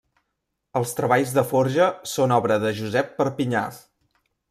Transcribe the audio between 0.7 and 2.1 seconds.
Els treballs de forja